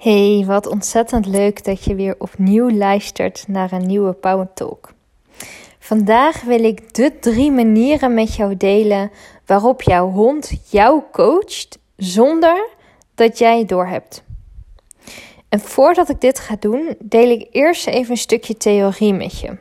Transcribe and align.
Hey, 0.00 0.44
wat 0.46 0.66
ontzettend 0.66 1.26
leuk 1.26 1.64
dat 1.64 1.84
je 1.84 1.94
weer 1.94 2.14
opnieuw 2.18 2.70
luistert 2.70 3.44
naar 3.48 3.72
een 3.72 3.86
nieuwe 3.86 4.12
Power 4.12 4.48
Talk. 4.54 4.92
Vandaag 5.78 6.42
wil 6.42 6.64
ik 6.64 6.94
de 6.94 7.18
drie 7.18 7.50
manieren 7.50 8.14
met 8.14 8.34
jou 8.34 8.56
delen 8.56 9.10
waarop 9.46 9.82
jouw 9.82 10.10
hond 10.10 10.52
jou 10.70 11.02
coacht 11.12 11.78
zonder 11.96 12.68
dat 13.14 13.38
jij 13.38 13.64
doorhebt. 13.64 14.22
En 15.48 15.60
voordat 15.60 16.08
ik 16.08 16.20
dit 16.20 16.38
ga 16.38 16.56
doen, 16.60 16.96
deel 16.98 17.30
ik 17.30 17.48
eerst 17.50 17.86
even 17.86 18.10
een 18.10 18.16
stukje 18.16 18.56
theorie 18.56 19.14
met 19.14 19.40
je. 19.40 19.56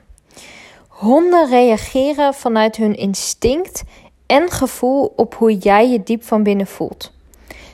Honden 0.88 1.50
reageren 1.50 2.34
vanuit 2.34 2.76
hun 2.76 2.96
instinct 2.96 3.84
en 4.26 4.50
gevoel 4.50 5.14
op 5.16 5.36
hoe 5.36 5.58
jij 5.58 5.90
je 5.90 6.04
diep 6.04 6.24
van 6.24 6.44
binnen 6.44 6.68
voelt. 6.68 7.12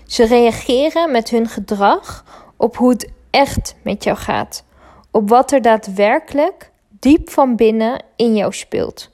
Ze 0.06 0.26
reageren 0.26 1.12
met 1.12 1.30
hun 1.30 1.48
gedrag 1.48 2.24
op 2.58 2.78
hoe 2.78 2.90
het 2.90 3.12
echt 3.30 3.76
met 3.84 4.04
jou 4.04 4.18
gaat, 4.18 4.66
op 5.12 5.30
wat 5.30 5.52
er 5.52 5.62
daadwerkelijk 5.62 6.72
diep 6.90 7.30
van 7.30 7.56
binnen 7.56 8.04
in 8.16 8.36
jou 8.36 8.54
speelt. 8.54 9.12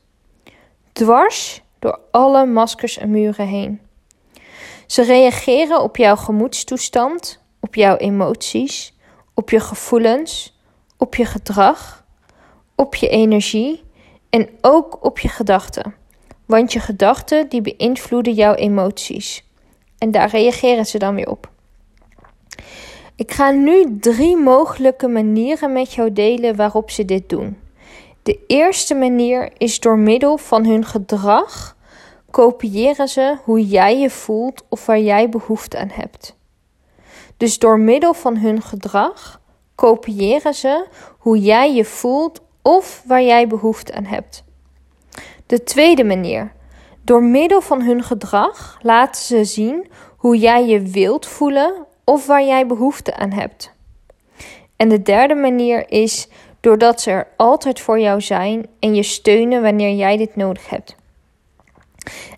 Dwars 0.91 1.61
door 1.79 1.99
alle 2.11 2.45
maskers 2.45 2.97
en 2.97 3.11
muren 3.11 3.47
heen. 3.47 3.81
Ze 4.85 5.03
reageren 5.03 5.81
op 5.81 5.97
jouw 5.97 6.15
gemoedstoestand, 6.15 7.39
op 7.59 7.75
jouw 7.75 7.95
emoties, 7.95 8.97
op 9.33 9.49
je 9.49 9.59
gevoelens, 9.59 10.59
op 10.97 11.15
je 11.15 11.25
gedrag, 11.25 12.05
op 12.75 12.95
je 12.95 13.09
energie 13.09 13.83
en 14.29 14.49
ook 14.61 15.05
op 15.05 15.19
je 15.19 15.27
gedachten. 15.27 15.95
Want 16.45 16.73
je 16.73 16.79
gedachten 16.79 17.49
die 17.49 17.61
beïnvloeden 17.61 18.33
jouw 18.33 18.53
emoties. 18.53 19.43
En 19.97 20.11
daar 20.11 20.29
reageren 20.29 20.85
ze 20.85 20.97
dan 20.97 21.15
weer 21.15 21.29
op. 21.29 21.50
Ik 23.21 23.31
ga 23.31 23.51
nu 23.51 23.97
drie 23.99 24.37
mogelijke 24.37 25.07
manieren 25.07 25.73
met 25.73 25.93
jou 25.93 26.13
delen 26.13 26.55
waarop 26.55 26.91
ze 26.91 27.05
dit 27.05 27.29
doen. 27.29 27.57
De 28.23 28.39
eerste 28.47 28.95
manier 28.95 29.51
is 29.57 29.79
door 29.79 29.97
middel 29.97 30.37
van 30.37 30.65
hun 30.65 30.85
gedrag 30.85 31.75
kopiëren 32.31 33.07
ze 33.07 33.37
hoe 33.43 33.67
jij 33.67 33.99
je 33.99 34.09
voelt 34.09 34.63
of 34.69 34.85
waar 34.85 34.99
jij 34.99 35.29
behoefte 35.29 35.77
aan 35.77 35.89
hebt. 35.91 36.37
Dus 37.37 37.59
door 37.59 37.79
middel 37.79 38.13
van 38.13 38.37
hun 38.37 38.61
gedrag 38.61 39.41
kopiëren 39.75 40.53
ze 40.53 40.85
hoe 41.17 41.39
jij 41.39 41.73
je 41.73 41.85
voelt 41.85 42.41
of 42.61 43.03
waar 43.05 43.23
jij 43.23 43.47
behoefte 43.47 43.93
aan 43.93 44.05
hebt. 44.05 44.43
De 45.45 45.63
tweede 45.63 46.03
manier. 46.03 46.53
Door 47.03 47.23
middel 47.23 47.61
van 47.61 47.81
hun 47.81 48.03
gedrag 48.03 48.79
laten 48.81 49.21
ze 49.21 49.45
zien 49.45 49.91
hoe 50.17 50.37
jij 50.37 50.65
je 50.67 50.81
wilt 50.81 51.25
voelen 51.25 51.89
of 52.11 52.25
waar 52.25 52.43
jij 52.43 52.67
behoefte 52.67 53.15
aan 53.15 53.31
hebt. 53.31 53.71
En 54.75 54.89
de 54.89 55.01
derde 55.01 55.35
manier 55.35 55.91
is 55.91 56.27
doordat 56.59 57.01
ze 57.01 57.11
er 57.11 57.27
altijd 57.37 57.79
voor 57.79 57.99
jou 57.99 58.21
zijn 58.21 58.65
en 58.79 58.95
je 58.95 59.03
steunen 59.03 59.61
wanneer 59.61 59.95
jij 59.95 60.17
dit 60.17 60.35
nodig 60.35 60.69
hebt. 60.69 60.95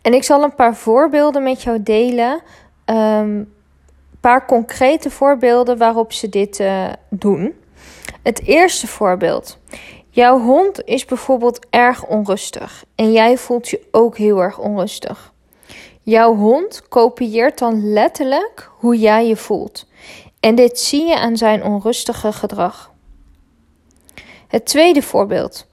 En 0.02 0.14
ik 0.14 0.24
zal 0.24 0.44
een 0.44 0.56
paar 0.56 0.76
voorbeelden 0.76 1.44
met 1.44 1.62
jou 1.62 1.84
delen. 1.84 2.42
Een 2.86 2.98
um, 2.98 3.54
paar 4.20 4.46
concrete 4.46 5.10
voorbeelden 5.10 5.78
waarop 5.78 6.14
ze 6.14 6.30
dit 6.30 6.60
uh, 6.60 6.90
doen. 7.10 7.54
Het 8.24 8.46
eerste 8.46 8.88
voorbeeld. 8.88 9.60
Jouw 10.10 10.40
hond 10.40 10.84
is 10.84 11.06
bijvoorbeeld 11.06 11.66
erg 11.70 12.06
onrustig 12.06 12.86
en 12.96 13.12
jij 13.12 13.38
voelt 13.38 13.70
je 13.70 13.88
ook 13.92 14.18
heel 14.18 14.42
erg 14.42 14.60
onrustig. 14.60 15.33
Jouw 16.04 16.36
hond 16.36 16.88
kopieert 16.90 17.58
dan 17.58 17.94
letterlijk 17.94 18.70
hoe 18.78 18.98
jij 18.98 19.28
je 19.28 19.36
voelt. 19.36 19.86
En 20.40 20.56
dit 20.56 20.80
zie 20.80 21.08
je 21.08 21.20
aan 21.20 21.38
zijn 21.38 21.64
onrustige 21.64 22.32
gedrag. 22.32 22.92
Het 24.48 24.66
tweede 24.66 25.02
voorbeeld. 25.02 25.66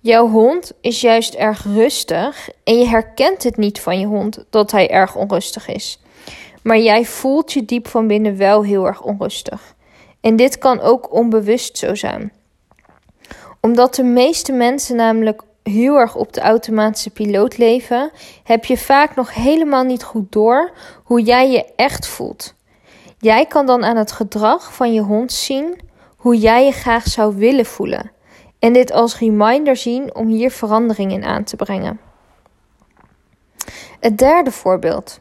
Jouw 0.00 0.28
hond 0.28 0.72
is 0.80 1.00
juist 1.00 1.34
erg 1.34 1.64
rustig 1.64 2.48
en 2.64 2.78
je 2.78 2.86
herkent 2.86 3.42
het 3.42 3.56
niet 3.56 3.80
van 3.80 4.00
je 4.00 4.06
hond 4.06 4.44
dat 4.50 4.70
hij 4.70 4.90
erg 4.90 5.16
onrustig 5.16 5.68
is. 5.68 6.02
Maar 6.62 6.78
jij 6.78 7.04
voelt 7.04 7.52
je 7.52 7.64
diep 7.64 7.88
van 7.88 8.06
binnen 8.06 8.36
wel 8.36 8.64
heel 8.64 8.86
erg 8.86 9.02
onrustig. 9.02 9.74
En 10.20 10.36
dit 10.36 10.58
kan 10.58 10.80
ook 10.80 11.12
onbewust 11.12 11.78
zo 11.78 11.94
zijn. 11.94 12.32
Omdat 13.60 13.94
de 13.94 14.02
meeste 14.02 14.52
mensen 14.52 14.96
namelijk 14.96 15.42
heel 15.64 15.96
erg 15.96 16.14
op 16.14 16.32
de 16.32 16.40
automatische 16.40 17.10
piloot 17.10 17.58
leven, 17.58 18.10
heb 18.44 18.64
je 18.64 18.78
vaak 18.78 19.14
nog 19.14 19.34
helemaal 19.34 19.84
niet 19.84 20.02
goed 20.02 20.32
door 20.32 20.70
hoe 21.04 21.22
jij 21.22 21.50
je 21.50 21.72
echt 21.76 22.06
voelt. 22.06 22.54
Jij 23.18 23.46
kan 23.46 23.66
dan 23.66 23.84
aan 23.84 23.96
het 23.96 24.12
gedrag 24.12 24.74
van 24.74 24.92
je 24.92 25.00
hond 25.00 25.32
zien 25.32 25.80
hoe 26.16 26.38
jij 26.38 26.64
je 26.64 26.72
graag 26.72 27.06
zou 27.06 27.36
willen 27.36 27.66
voelen. 27.66 28.10
En 28.58 28.72
dit 28.72 28.92
als 28.92 29.18
reminder 29.18 29.76
zien 29.76 30.14
om 30.14 30.28
hier 30.28 30.50
verandering 30.50 31.12
in 31.12 31.24
aan 31.24 31.44
te 31.44 31.56
brengen. 31.56 32.00
Het 34.00 34.18
derde 34.18 34.50
voorbeeld. 34.50 35.20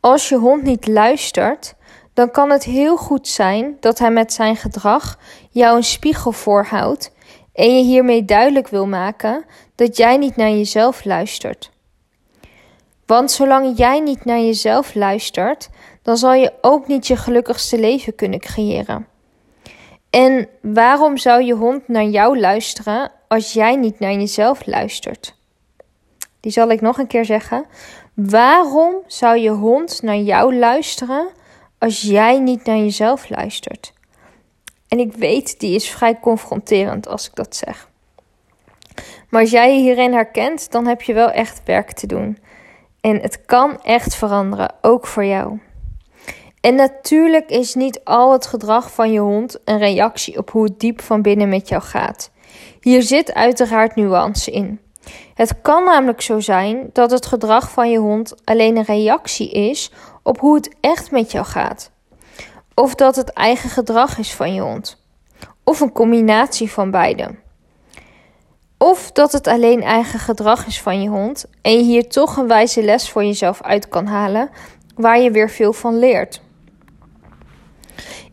Als 0.00 0.28
je 0.28 0.36
hond 0.36 0.62
niet 0.62 0.86
luistert, 0.86 1.74
dan 2.14 2.30
kan 2.30 2.50
het 2.50 2.64
heel 2.64 2.96
goed 2.96 3.28
zijn 3.28 3.76
dat 3.80 3.98
hij 3.98 4.10
met 4.10 4.32
zijn 4.32 4.56
gedrag 4.56 5.18
jou 5.50 5.76
een 5.76 5.84
spiegel 5.84 6.32
voorhoudt 6.32 7.12
en 7.52 7.76
je 7.76 7.82
hiermee 7.82 8.24
duidelijk 8.24 8.68
wil 8.68 8.86
maken 8.86 9.44
dat 9.74 9.96
jij 9.96 10.16
niet 10.16 10.36
naar 10.36 10.50
jezelf 10.50 11.04
luistert. 11.04 11.70
Want 13.06 13.30
zolang 13.30 13.78
jij 13.78 14.00
niet 14.00 14.24
naar 14.24 14.40
jezelf 14.40 14.94
luistert, 14.94 15.68
dan 16.02 16.16
zal 16.16 16.32
je 16.32 16.52
ook 16.60 16.86
niet 16.86 17.06
je 17.06 17.16
gelukkigste 17.16 17.78
leven 17.78 18.14
kunnen 18.14 18.40
creëren. 18.40 19.06
En 20.10 20.48
waarom 20.60 21.16
zou 21.16 21.42
je 21.42 21.54
hond 21.54 21.88
naar 21.88 22.04
jou 22.04 22.40
luisteren 22.40 23.10
als 23.28 23.52
jij 23.52 23.76
niet 23.76 23.98
naar 23.98 24.12
jezelf 24.12 24.66
luistert? 24.66 25.34
Die 26.40 26.52
zal 26.52 26.70
ik 26.70 26.80
nog 26.80 26.98
een 26.98 27.06
keer 27.06 27.24
zeggen. 27.24 27.64
Waarom 28.14 28.94
zou 29.06 29.38
je 29.38 29.50
hond 29.50 30.02
naar 30.02 30.16
jou 30.16 30.56
luisteren 30.56 31.28
als 31.78 32.00
jij 32.00 32.38
niet 32.38 32.64
naar 32.64 32.76
jezelf 32.76 33.28
luistert? 33.28 33.92
En 34.92 34.98
ik 34.98 35.12
weet, 35.12 35.60
die 35.60 35.74
is 35.74 35.90
vrij 35.90 36.18
confronterend 36.20 37.08
als 37.08 37.26
ik 37.28 37.34
dat 37.34 37.56
zeg. 37.56 37.88
Maar 39.28 39.40
als 39.40 39.50
jij 39.50 39.74
je 39.74 39.80
hierin 39.80 40.12
herkent, 40.12 40.70
dan 40.70 40.86
heb 40.86 41.02
je 41.02 41.12
wel 41.12 41.30
echt 41.30 41.60
werk 41.64 41.92
te 41.92 42.06
doen. 42.06 42.38
En 43.00 43.20
het 43.20 43.44
kan 43.44 43.82
echt 43.82 44.14
veranderen, 44.14 44.74
ook 44.80 45.06
voor 45.06 45.24
jou. 45.24 45.58
En 46.60 46.74
natuurlijk 46.74 47.50
is 47.50 47.74
niet 47.74 48.00
al 48.04 48.32
het 48.32 48.46
gedrag 48.46 48.92
van 48.92 49.12
je 49.12 49.18
hond 49.18 49.58
een 49.64 49.78
reactie 49.78 50.38
op 50.38 50.50
hoe 50.50 50.64
het 50.64 50.80
diep 50.80 51.00
van 51.00 51.22
binnen 51.22 51.48
met 51.48 51.68
jou 51.68 51.82
gaat. 51.82 52.30
Hier 52.80 53.02
zit 53.02 53.34
uiteraard 53.34 53.96
nuance 53.96 54.50
in. 54.50 54.80
Het 55.34 55.60
kan 55.62 55.84
namelijk 55.84 56.20
zo 56.20 56.40
zijn 56.40 56.90
dat 56.92 57.10
het 57.10 57.26
gedrag 57.26 57.70
van 57.70 57.90
je 57.90 57.98
hond 57.98 58.34
alleen 58.44 58.76
een 58.76 58.84
reactie 58.84 59.50
is 59.50 59.90
op 60.22 60.38
hoe 60.38 60.54
het 60.54 60.74
echt 60.80 61.10
met 61.10 61.32
jou 61.32 61.44
gaat. 61.44 61.91
Of 62.74 62.94
dat 62.94 63.16
het 63.16 63.32
eigen 63.32 63.70
gedrag 63.70 64.18
is 64.18 64.34
van 64.34 64.54
je 64.54 64.60
hond. 64.60 65.02
Of 65.64 65.80
een 65.80 65.92
combinatie 65.92 66.70
van 66.70 66.90
beide. 66.90 67.34
Of 68.78 69.12
dat 69.12 69.32
het 69.32 69.46
alleen 69.46 69.82
eigen 69.82 70.18
gedrag 70.18 70.66
is 70.66 70.80
van 70.80 71.02
je 71.02 71.08
hond 71.08 71.44
en 71.62 71.72
je 71.72 71.82
hier 71.82 72.08
toch 72.08 72.36
een 72.36 72.48
wijze 72.48 72.82
les 72.82 73.10
voor 73.10 73.24
jezelf 73.24 73.62
uit 73.62 73.88
kan 73.88 74.06
halen 74.06 74.50
waar 74.96 75.20
je 75.20 75.30
weer 75.30 75.50
veel 75.50 75.72
van 75.72 75.98
leert. 75.98 76.40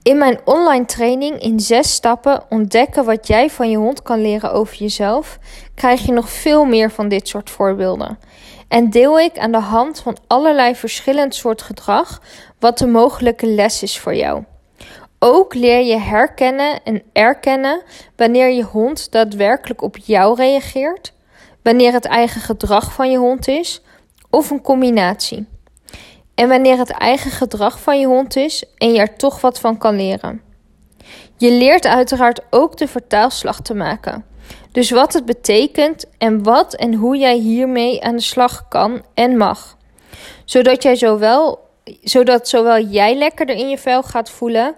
In 0.03 0.17
mijn 0.17 0.39
online 0.45 0.85
training 0.85 1.41
in 1.41 1.59
zes 1.59 1.93
stappen 1.93 2.43
ontdekken 2.49 3.05
wat 3.05 3.27
jij 3.27 3.49
van 3.49 3.69
je 3.69 3.77
hond 3.77 4.01
kan 4.01 4.21
leren 4.21 4.51
over 4.51 4.75
jezelf, 4.75 5.39
krijg 5.75 6.05
je 6.05 6.11
nog 6.11 6.29
veel 6.29 6.65
meer 6.65 6.91
van 6.91 7.07
dit 7.07 7.27
soort 7.27 7.49
voorbeelden. 7.49 8.19
En 8.69 8.89
deel 8.89 9.19
ik 9.19 9.37
aan 9.37 9.51
de 9.51 9.57
hand 9.57 9.99
van 9.99 10.17
allerlei 10.27 10.75
verschillend 10.75 11.35
soort 11.35 11.61
gedrag 11.61 12.21
wat 12.59 12.77
de 12.77 12.87
mogelijke 12.87 13.47
les 13.47 13.83
is 13.83 13.99
voor 13.99 14.15
jou. 14.15 14.43
Ook 15.19 15.53
leer 15.53 15.85
je 15.85 15.97
herkennen 15.97 16.83
en 16.83 17.03
erkennen 17.13 17.81
wanneer 18.15 18.49
je 18.49 18.63
hond 18.63 19.11
daadwerkelijk 19.11 19.81
op 19.81 19.97
jou 19.97 20.35
reageert, 20.35 21.13
wanneer 21.63 21.93
het 21.93 22.05
eigen 22.05 22.41
gedrag 22.41 22.93
van 22.93 23.11
je 23.11 23.17
hond 23.17 23.47
is 23.47 23.81
of 24.29 24.49
een 24.49 24.61
combinatie. 24.61 25.47
En 26.35 26.49
wanneer 26.49 26.77
het 26.77 26.89
eigen 26.91 27.31
gedrag 27.31 27.79
van 27.79 27.99
je 27.99 28.05
hond 28.05 28.35
is 28.35 28.63
en 28.77 28.91
je 28.91 28.99
er 28.99 29.15
toch 29.15 29.41
wat 29.41 29.59
van 29.59 29.77
kan 29.77 29.95
leren. 29.95 30.41
Je 31.37 31.51
leert 31.51 31.85
uiteraard 31.85 32.41
ook 32.49 32.77
de 32.77 32.87
vertaalslag 32.87 33.61
te 33.61 33.73
maken. 33.73 34.28
Dus 34.79 34.91
wat 34.91 35.13
het 35.13 35.25
betekent 35.25 36.05
en 36.17 36.43
wat 36.43 36.73
en 36.73 36.93
hoe 36.93 37.17
jij 37.17 37.35
hiermee 37.35 38.03
aan 38.03 38.15
de 38.15 38.21
slag 38.21 38.67
kan 38.67 39.03
en 39.13 39.37
mag. 39.37 39.77
Zodat, 40.45 40.83
jij 40.83 40.95
zowel, 40.95 41.59
zodat 42.03 42.47
zowel 42.47 42.81
jij 42.81 43.15
lekkerder 43.15 43.55
in 43.55 43.69
je 43.69 43.77
vel 43.77 44.03
gaat 44.03 44.29
voelen 44.29 44.75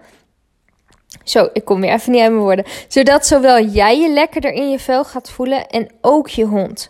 zo, 1.23 1.49
ik 1.53 1.65
kom 1.65 1.81
weer 1.81 1.93
even 1.93 2.11
niet 2.11 2.21
uit 2.21 2.31
mijn 2.31 2.43
woorden. 2.43 2.65
Zodat 2.87 3.25
zowel 3.25 3.65
jij 3.65 3.99
je 3.99 4.09
lekkerder 4.09 4.51
in 4.51 4.69
je 4.69 4.79
vel 4.79 5.03
gaat 5.03 5.29
voelen 5.29 5.67
en 5.67 5.89
ook 6.01 6.27
je 6.27 6.45
hond. 6.45 6.89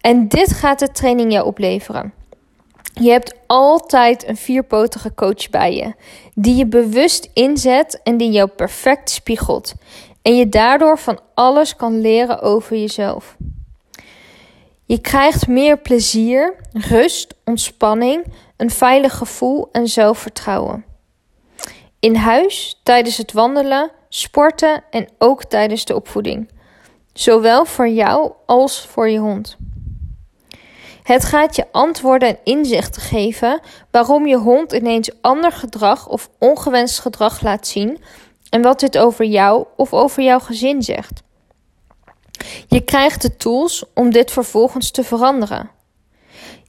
En 0.00 0.28
dit 0.28 0.52
gaat 0.52 0.78
de 0.78 0.90
training 0.90 1.32
jou 1.32 1.46
opleveren. 1.46 2.12
Je 2.94 3.10
hebt 3.10 3.34
altijd 3.46 4.28
een 4.28 4.36
vierpotige 4.36 5.14
coach 5.14 5.50
bij 5.50 5.74
je, 5.74 5.94
die 6.34 6.56
je 6.56 6.66
bewust 6.66 7.30
inzet 7.34 8.00
en 8.02 8.16
die 8.16 8.30
jou 8.30 8.48
perfect 8.48 9.10
spiegelt. 9.10 9.74
En 10.22 10.36
je 10.36 10.48
daardoor 10.48 10.98
van 10.98 11.20
alles 11.34 11.76
kan 11.76 12.00
leren 12.00 12.40
over 12.40 12.76
jezelf. 12.76 13.36
Je 14.84 15.00
krijgt 15.00 15.46
meer 15.46 15.78
plezier, 15.78 16.56
rust, 16.72 17.34
ontspanning, 17.44 18.24
een 18.56 18.70
veilig 18.70 19.16
gevoel 19.16 19.68
en 19.72 19.88
zelfvertrouwen. 19.88 20.84
In 22.00 22.14
huis, 22.14 22.80
tijdens 22.82 23.16
het 23.16 23.32
wandelen, 23.32 23.90
sporten 24.08 24.84
en 24.90 25.08
ook 25.18 25.44
tijdens 25.44 25.84
de 25.84 25.94
opvoeding. 25.94 26.50
Zowel 27.12 27.64
voor 27.64 27.88
jou 27.88 28.32
als 28.46 28.86
voor 28.86 29.08
je 29.08 29.18
hond. 29.18 29.56
Het 31.02 31.24
gaat 31.24 31.56
je 31.56 31.66
antwoorden 31.72 32.28
en 32.28 32.38
inzichten 32.44 33.02
geven 33.02 33.60
waarom 33.90 34.26
je 34.26 34.36
hond 34.36 34.72
ineens 34.72 35.10
ander 35.20 35.52
gedrag 35.52 36.08
of 36.08 36.30
ongewenst 36.38 36.98
gedrag 36.98 37.42
laat 37.42 37.66
zien 37.66 37.98
en 38.50 38.62
wat 38.62 38.80
dit 38.80 38.98
over 38.98 39.24
jou 39.24 39.66
of 39.76 39.92
over 39.92 40.22
jouw 40.22 40.38
gezin 40.38 40.82
zegt. 40.82 41.22
Je 42.68 42.80
krijgt 42.80 43.22
de 43.22 43.36
tools 43.36 43.84
om 43.94 44.10
dit 44.10 44.30
vervolgens 44.30 44.90
te 44.90 45.04
veranderen. 45.04 45.70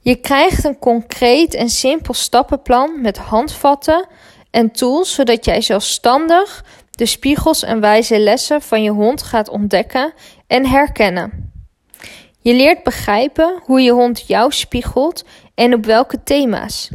Je 0.00 0.16
krijgt 0.16 0.64
een 0.64 0.78
concreet 0.78 1.54
en 1.54 1.68
simpel 1.68 2.14
stappenplan 2.14 3.00
met 3.00 3.18
handvatten 3.18 4.06
en 4.50 4.70
tools 4.70 5.14
zodat 5.14 5.44
jij 5.44 5.60
zelfstandig 5.60 6.64
de 6.90 7.06
spiegels 7.06 7.62
en 7.62 7.80
wijze 7.80 8.18
lessen 8.18 8.62
van 8.62 8.82
je 8.82 8.90
hond 8.90 9.22
gaat 9.22 9.48
ontdekken 9.48 10.12
en 10.46 10.66
herkennen. 10.66 11.52
Je 12.38 12.54
leert 12.54 12.82
begrijpen 12.82 13.60
hoe 13.64 13.80
je 13.80 13.92
hond 13.92 14.26
jou 14.26 14.52
spiegelt 14.52 15.24
en 15.54 15.74
op 15.74 15.84
welke 15.84 16.22
thema's. 16.22 16.90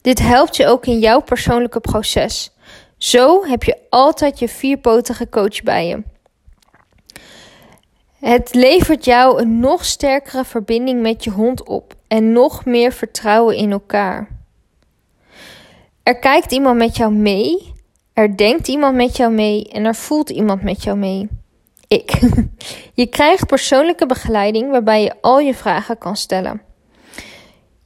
Dit 0.00 0.18
helpt 0.18 0.56
je 0.56 0.66
ook 0.66 0.86
in 0.86 0.98
jouw 0.98 1.20
persoonlijke 1.20 1.80
proces. 1.80 2.50
Zo 3.04 3.44
heb 3.44 3.62
je 3.62 3.76
altijd 3.90 4.38
je 4.38 4.48
vierpotige 4.48 5.28
coach 5.28 5.62
bij 5.62 5.86
je. 5.86 6.02
Het 8.18 8.54
levert 8.54 9.04
jou 9.04 9.40
een 9.40 9.60
nog 9.60 9.84
sterkere 9.84 10.44
verbinding 10.44 11.02
met 11.02 11.24
je 11.24 11.30
hond 11.30 11.62
op 11.62 11.94
en 12.08 12.32
nog 12.32 12.64
meer 12.64 12.92
vertrouwen 12.92 13.56
in 13.56 13.72
elkaar. 13.72 14.28
Er 16.02 16.18
kijkt 16.18 16.52
iemand 16.52 16.76
met 16.76 16.96
jou 16.96 17.12
mee, 17.12 17.72
er 18.12 18.36
denkt 18.36 18.68
iemand 18.68 18.96
met 18.96 19.16
jou 19.16 19.32
mee 19.32 19.68
en 19.68 19.84
er 19.84 19.94
voelt 19.94 20.30
iemand 20.30 20.62
met 20.62 20.82
jou 20.82 20.96
mee. 20.98 21.28
Ik. 21.88 22.20
Je 23.00 23.06
krijgt 23.06 23.46
persoonlijke 23.46 24.06
begeleiding 24.06 24.70
waarbij 24.70 25.02
je 25.02 25.14
al 25.20 25.38
je 25.40 25.54
vragen 25.54 25.98
kan 25.98 26.16
stellen. 26.16 26.62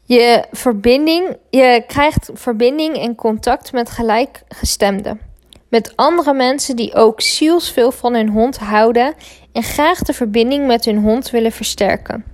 Je, 0.08 0.44
verbinding, 0.52 1.36
je 1.50 1.84
krijgt 1.86 2.30
verbinding 2.34 2.96
en 2.96 3.14
contact 3.14 3.72
met 3.72 3.90
gelijkgestemden. 3.90 5.20
Met 5.68 5.92
andere 5.96 6.34
mensen 6.34 6.76
die 6.76 6.94
ook 6.94 7.20
zielsveel 7.20 7.92
van 7.92 8.14
hun 8.14 8.28
hond 8.28 8.58
houden 8.58 9.14
en 9.52 9.62
graag 9.62 9.98
de 9.98 10.12
verbinding 10.12 10.66
met 10.66 10.84
hun 10.84 10.98
hond 10.98 11.30
willen 11.30 11.52
versterken. 11.52 12.24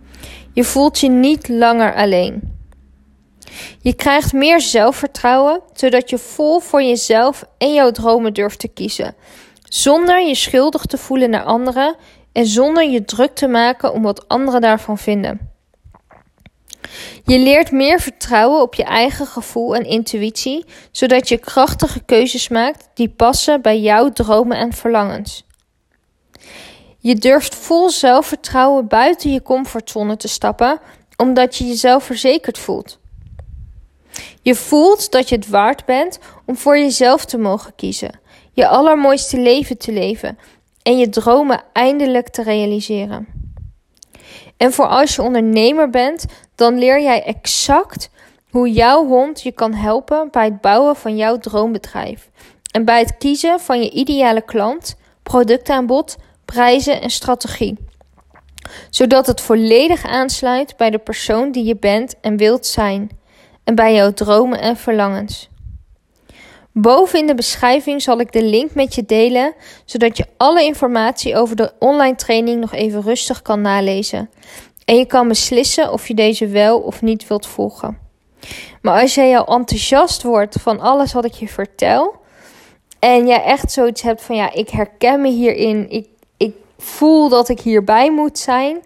Je 0.53 0.65
voelt 0.65 0.99
je 0.99 1.09
niet 1.09 1.49
langer 1.49 1.94
alleen. 1.94 2.56
Je 3.81 3.94
krijgt 3.94 4.32
meer 4.32 4.61
zelfvertrouwen, 4.61 5.61
zodat 5.73 6.11
je 6.11 6.19
vol 6.19 6.61
voor 6.61 6.82
jezelf 6.82 7.44
en 7.59 7.73
jouw 7.73 7.91
dromen 7.91 8.32
durft 8.32 8.59
te 8.59 8.69
kiezen, 8.69 9.15
zonder 9.69 10.27
je 10.27 10.35
schuldig 10.35 10.85
te 10.85 10.99
voelen 10.99 11.31
naar 11.31 11.44
anderen 11.44 11.97
en 12.32 12.47
zonder 12.47 12.91
je 12.91 13.05
druk 13.05 13.35
te 13.35 13.47
maken 13.47 13.93
om 13.93 14.03
wat 14.03 14.29
anderen 14.29 14.61
daarvan 14.61 14.99
vinden. 14.99 15.54
Je 17.25 17.38
leert 17.38 17.70
meer 17.70 18.00
vertrouwen 18.00 18.62
op 18.62 18.75
je 18.75 18.84
eigen 18.84 19.26
gevoel 19.26 19.75
en 19.75 19.84
intuïtie, 19.84 20.64
zodat 20.90 21.28
je 21.28 21.38
krachtige 21.38 22.00
keuzes 22.04 22.48
maakt 22.48 22.88
die 22.94 23.08
passen 23.08 23.62
bij 23.62 23.81
jouw 23.81 24.12
dromen 24.12 24.56
en 24.56 24.72
verlangens. 24.72 25.46
Je 26.98 27.14
durft 27.14 27.54
vol 27.54 27.90
zelfvertrouwen 27.90 28.88
buiten 28.88 29.32
je 29.32 29.42
comfortzone 29.42 30.16
te 30.16 30.28
stappen, 30.28 30.81
omdat 31.16 31.56
je 31.56 31.66
jezelf 31.66 32.04
verzekerd 32.04 32.58
voelt. 32.58 32.98
Je 34.42 34.54
voelt 34.54 35.10
dat 35.10 35.28
je 35.28 35.34
het 35.34 35.48
waard 35.48 35.84
bent 35.84 36.19
om 36.46 36.56
voor 36.56 36.78
jezelf 36.78 37.25
te 37.25 37.38
mogen 37.38 37.75
kiezen, 37.76 38.20
je 38.52 38.69
allermooiste 38.69 39.38
leven 39.38 39.78
te 39.78 39.92
leven 39.92 40.38
en 40.82 40.98
je 40.98 41.08
dromen 41.08 41.62
eindelijk 41.72 42.28
te 42.28 42.42
realiseren. 42.42 43.44
En 44.56 44.73
voor 44.73 44.87
als 44.87 45.15
je 45.15 45.23
ondernemer 45.23 45.91
bent, 45.91 46.25
dan 46.55 46.79
leer 46.79 47.03
jij 47.03 47.23
exact 47.23 48.11
hoe 48.51 48.71
jouw 48.71 49.06
hond 49.06 49.43
je 49.43 49.53
kan 49.53 49.73
helpen 49.75 50.29
bij 50.31 50.45
het 50.45 50.61
bouwen 50.61 50.97
van 50.97 51.17
jouw 51.17 51.39
droombedrijf 51.39 52.31
en 52.71 52.85
bij 52.85 52.99
het 53.01 53.17
kiezen 53.17 53.61
van 53.61 53.83
je 53.83 53.91
ideale 53.91 54.43
klant, 54.43 54.97
productaanbod, 55.23 56.17
prijzen 56.45 57.01
en 57.01 57.11
strategie. 57.11 57.79
Zodat 58.91 59.27
het 59.27 59.41
volledig 59.41 60.05
aansluit 60.05 60.77
bij 60.77 60.91
de 60.91 60.99
persoon 60.99 61.53
die 61.53 61.65
je 61.65 61.77
bent 61.77 62.21
en 62.21 62.37
wilt 62.37 62.67
zijn 62.67 63.11
en 63.65 63.75
bij 63.75 63.95
jouw 63.95 64.12
dromen 64.12 64.61
en 64.61 64.77
verlangens. 64.77 65.49
Boven 66.76 67.19
in 67.19 67.26
de 67.26 67.35
beschrijving 67.35 68.03
zal 68.03 68.21
ik 68.21 68.32
de 68.32 68.44
link 68.44 68.75
met 68.75 68.94
je 68.94 69.05
delen, 69.05 69.55
zodat 69.85 70.17
je 70.17 70.26
alle 70.37 70.65
informatie 70.65 71.37
over 71.37 71.56
de 71.56 71.73
online 71.79 72.15
training 72.15 72.61
nog 72.61 72.73
even 72.73 73.03
rustig 73.03 73.43
kan 73.43 73.61
nalezen. 73.61 74.31
En 74.85 74.97
je 74.97 75.06
kan 75.06 75.29
beslissen 75.29 75.93
of 75.93 76.09
je 76.09 76.15
deze 76.15 76.47
wel 76.47 76.79
of 76.79 77.03
niet 77.03 77.29
wilt 77.29 77.47
volgen. 77.47 77.99
Maar 78.82 79.00
als 79.00 79.15
jij 79.15 79.38
al 79.38 79.56
enthousiast 79.56 80.23
wordt 80.23 80.56
van 80.61 80.81
alles 80.81 81.12
wat 81.12 81.25
ik 81.25 81.32
je 81.32 81.49
vertel, 81.49 82.15
en 82.99 83.27
jij 83.27 83.43
echt 83.43 83.73
zoiets 83.73 84.03
hebt 84.03 84.23
van 84.23 84.37
ja, 84.37 84.53
ik 84.53 84.69
herken 84.69 85.20
me 85.20 85.29
hierin, 85.29 85.91
ik, 85.91 86.09
ik 86.37 86.55
voel 86.79 87.29
dat 87.29 87.49
ik 87.49 87.61
hierbij 87.61 88.11
moet 88.12 88.38
zijn, 88.38 88.82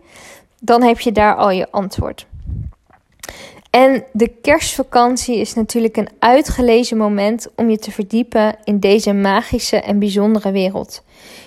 dan 0.61 0.83
heb 0.83 1.01
je 1.01 1.13
daar 1.13 1.37
al 1.37 1.51
je 1.51 1.71
antwoord. 1.71 2.27
En 3.71 4.05
de 4.13 4.29
kerstvakantie 4.43 5.37
is 5.37 5.55
natuurlijk 5.55 5.97
een 5.97 6.09
uitgelezen 6.19 6.97
moment 6.97 7.49
om 7.57 7.71
je 7.71 7.79
te 7.79 7.91
verdiepen 7.91 8.57
in 8.65 8.81
deze 8.81 9.13
magische 9.13 9.81
en 9.81 9.99
bijzondere 9.99 10.51
wereld. 10.51 11.03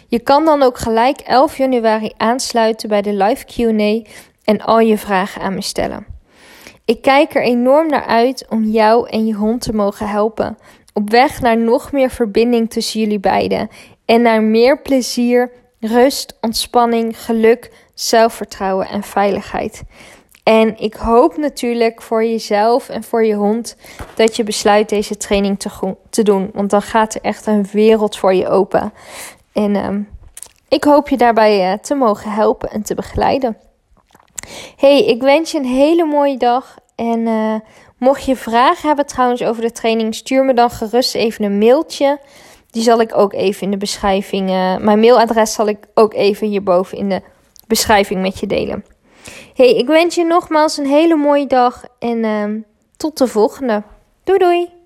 Je 0.08 0.20
kan 0.20 0.46
dan 0.46 0.62
ook 0.62 0.78
gelijk 0.78 1.20
11 1.20 1.58
januari 1.58 2.12
aansluiten 2.18 2.90
bij 2.90 3.02
de 3.02 3.14
live 3.14 3.46
QA 3.46 4.12
en 4.44 4.62
al 4.62 4.80
je 4.80 4.98
vragen 4.98 5.42
aan 5.42 5.54
me 5.54 5.62
stellen. 5.62 6.06
Ik 6.86 7.02
kijk 7.02 7.36
er 7.36 7.44
enorm 7.44 7.88
naar 7.88 8.06
uit 8.06 8.46
om 8.50 8.64
jou 8.64 9.10
en 9.10 9.26
je 9.26 9.34
hond 9.34 9.62
te 9.62 9.74
mogen 9.74 10.08
helpen. 10.08 10.58
Op 10.94 11.10
weg 11.10 11.42
naar 11.42 11.58
nog 11.58 11.92
meer 11.92 12.10
verbinding 12.10 12.70
tussen 12.70 13.00
jullie 13.00 13.20
beiden 13.20 13.70
en 14.06 14.22
naar 14.22 14.44
meer 14.44 14.82
plezier, 14.82 15.52
rust, 15.80 16.38
ontspanning, 16.42 17.24
geluk, 17.24 17.72
zelfvertrouwen 17.94 18.88
en 18.88 19.04
veiligheid. 19.04 19.84
En 20.44 20.78
ik 20.80 20.94
hoop 20.94 21.38
natuurlijk 21.38 22.02
voor 22.02 22.24
jezelf 22.24 22.90
en 22.90 23.04
voor 23.04 23.26
je 23.26 23.34
hond 23.34 23.76
dat 24.16 24.36
je 24.36 24.44
besluit 24.44 24.90
deze 24.90 25.18
training 25.18 25.60
te, 26.10 26.24
doen. 26.24 26.50
Want 26.54 26.70
dan 26.70 26.82
gaat 26.82 27.16
er 27.16 27.22
echt 27.22 27.46
een 27.46 27.68
wereld 27.72 28.18
voor 28.18 28.34
je 28.34 28.48
open. 28.48 28.94
En 29.54 29.76
um, 29.76 30.10
ik 30.68 30.84
hoop 30.84 31.10
je 31.10 31.18
daarbij 31.18 31.72
uh, 31.72 31.78
te 31.78 31.96
mogen 31.96 32.32
helpen 32.32 32.70
en 32.70 32.82
te 32.82 32.96
begeleiden. 32.96 33.58
Hey, 34.76 35.06
ik 35.06 35.22
wens 35.22 35.52
je 35.52 35.58
een 35.58 35.66
hele 35.66 36.06
mooie 36.06 36.38
dag. 36.38 36.76
En 36.96 37.20
uh, 37.20 37.56
mocht 37.98 38.26
je 38.26 38.36
vragen 38.36 38.88
hebben 38.88 39.06
trouwens 39.06 39.44
over 39.44 39.62
de 39.62 39.72
training, 39.72 40.16
stuur 40.16 40.46
me 40.46 40.54
dan 40.54 40.70
gerust 40.70 41.16
even 41.16 41.46
een 41.46 41.58
mailtje. 41.58 42.20
Die 42.70 42.84
zal 42.84 43.02
ik 43.02 43.18
ook 43.18 43.34
even 43.34 43.62
in 43.62 43.72
de 43.72 43.78
beschrijving. 43.78 44.50
Uh, 44.50 44.78
mijn 44.78 45.00
mailadres 45.00 45.54
zal 45.54 45.68
ik 45.68 45.88
ook 45.94 46.14
even 46.14 46.48
hierboven 46.48 46.98
in 46.98 47.10
de 47.10 47.22
beschrijving 47.68 48.22
met 48.22 48.40
je 48.40 48.48
delen. 48.48 48.86
Hey, 49.54 49.76
ik 49.76 49.88
wens 49.88 50.16
je 50.16 50.24
nogmaals 50.24 50.78
een 50.78 50.86
hele 50.86 51.16
mooie 51.16 51.48
dag 51.48 51.84
en 52.00 52.24
uh, 52.24 52.64
tot 52.98 53.18
de 53.18 53.28
volgende. 53.28 53.84
Doei 54.24 54.40
doei! 54.40 54.81